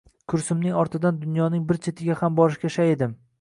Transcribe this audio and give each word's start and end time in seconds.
Kursimning 0.31 0.77
ortidan 0.83 1.19
dunyoning 1.25 1.61
bir 1.73 1.79
chetiga 1.89 2.17
ham 2.23 2.41
borishga 2.41 2.73
shay 2.79 2.95
edim 2.97 3.15